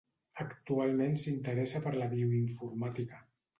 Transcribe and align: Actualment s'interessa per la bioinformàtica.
Actualment 0.43 1.13
s'interessa 1.25 1.83
per 1.85 1.93
la 2.01 2.09
bioinformàtica. 2.17 3.25